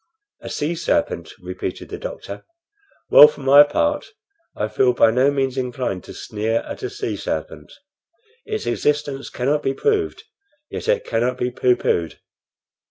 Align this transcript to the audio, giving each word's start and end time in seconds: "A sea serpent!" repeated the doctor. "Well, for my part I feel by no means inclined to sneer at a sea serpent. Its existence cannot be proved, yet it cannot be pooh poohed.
"A 0.41 0.49
sea 0.49 0.73
serpent!" 0.73 1.29
repeated 1.39 1.89
the 1.89 1.99
doctor. 1.99 2.43
"Well, 3.11 3.27
for 3.27 3.41
my 3.41 3.61
part 3.61 4.07
I 4.55 4.67
feel 4.67 4.93
by 4.93 5.11
no 5.11 5.29
means 5.29 5.57
inclined 5.57 6.03
to 6.05 6.13
sneer 6.15 6.61
at 6.61 6.81
a 6.81 6.89
sea 6.89 7.15
serpent. 7.15 7.71
Its 8.43 8.65
existence 8.65 9.29
cannot 9.29 9.61
be 9.61 9.75
proved, 9.75 10.23
yet 10.71 10.87
it 10.87 11.05
cannot 11.05 11.37
be 11.37 11.51
pooh 11.51 11.75
poohed. 11.75 12.17